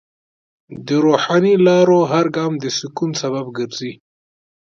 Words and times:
د 0.85 0.87
روحاني 1.05 1.53
لارو 1.65 1.99
هر 2.11 2.25
ګام 2.37 2.53
د 2.59 2.65
سکون 2.79 3.11
سبب 3.21 3.45
ګرځي. 3.57 3.93